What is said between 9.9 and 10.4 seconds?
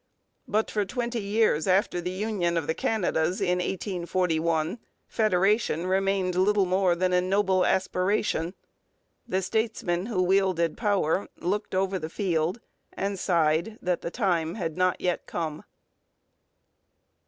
who